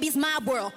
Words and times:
baby's 0.00 0.16
my 0.16 0.38
world. 0.46 0.72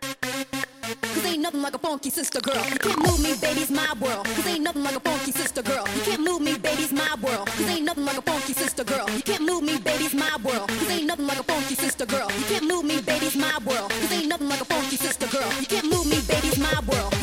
Cause 0.00 1.26
ain't 1.26 1.42
nothing 1.42 1.60
like 1.60 1.74
a 1.74 1.78
funky 1.78 2.08
sister 2.08 2.40
girl. 2.40 2.64
You 2.70 2.78
can't 2.78 2.98
move 3.06 3.20
me, 3.20 3.34
baby's 3.38 3.70
my 3.70 3.92
world. 4.00 4.24
Cause 4.24 4.46
ain't 4.46 4.62
nothing 4.62 4.82
like 4.82 4.96
a 4.96 5.00
funky 5.00 5.30
sister 5.30 5.62
girl. 5.62 5.84
You 5.94 6.00
can't 6.00 6.22
move 6.22 6.40
me, 6.40 6.56
baby's 6.56 6.90
my 6.90 7.14
world. 7.22 7.48
Cause 7.48 7.68
ain't 7.68 7.84
nothing 7.84 8.06
like 8.06 8.16
a 8.16 8.22
funky 8.22 8.54
sister 8.54 8.82
girl. 8.84 9.10
You 9.10 9.22
can't 9.22 9.42
move 9.42 9.62
me, 9.62 9.78
baby's 9.78 10.14
my 10.14 10.38
world. 10.42 10.68
Cause 10.70 10.90
ain't 10.90 11.06
nothing 11.06 11.26
like 11.26 11.40
a 11.40 11.42
funky 11.42 11.74
sister 11.74 12.06
girl. 12.06 12.30
You 12.32 12.44
can't 12.44 12.64
move 12.64 12.84
me, 12.84 13.00
baby's 13.02 13.36
my 13.36 13.58
world. 13.66 13.90
Cause 13.90 14.12
ain't 14.12 14.28
nothing 14.28 14.48
like 14.48 14.62
a 14.62 14.64
funky 14.64 14.96
sister 14.96 15.26
girl. 15.26 15.52
You 15.60 15.66
can't 15.66 15.90
move 15.92 16.06
me, 16.06 16.18
baby's 16.26 16.58
my 16.58 16.80
world. 16.88 17.21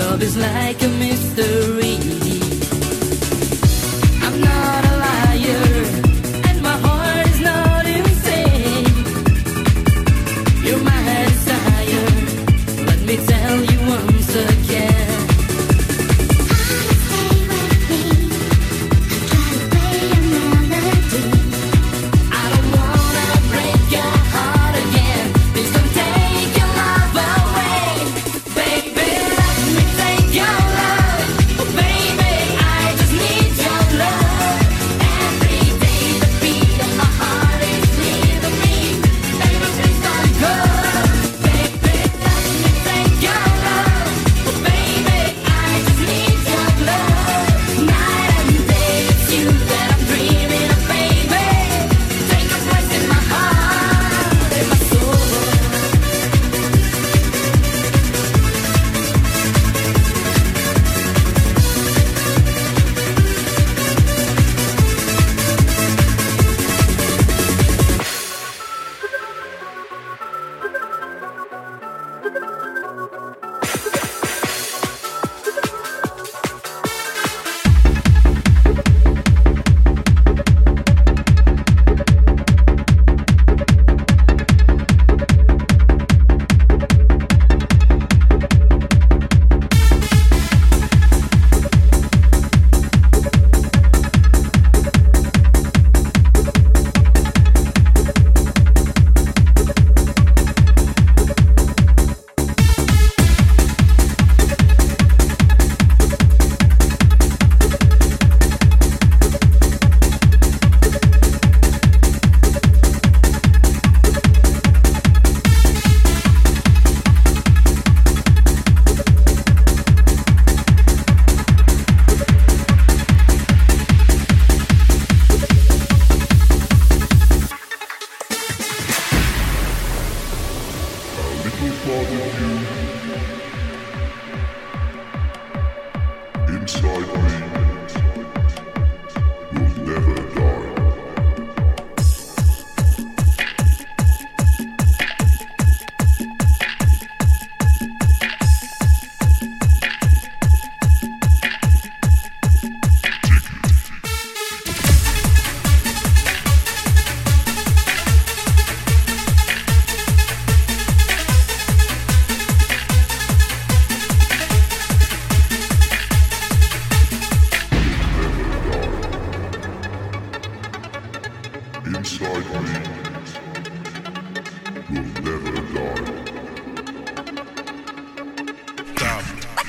Love 0.00 0.22
is 0.22 0.34
like 0.34 0.82
a 0.82 0.88
mystery. 0.88 1.79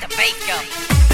The 0.02 0.08
make. 0.16 1.11